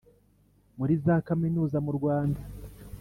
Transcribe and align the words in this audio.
muri 0.77 0.93
za 1.03 1.15
kaminuza 1.27 1.77
mu 1.85 1.91
Rwanda 1.97 2.41